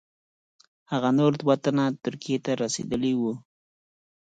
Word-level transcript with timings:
هغه 0.91 1.09
نور 1.19 1.31
دوه 1.41 1.55
تنه 1.63 1.85
ترکیې 2.03 2.37
ته 2.45 2.51
رسېدلي 2.63 3.13
وه. 3.21 3.33